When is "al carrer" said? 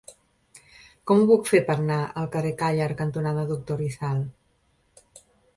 2.23-2.53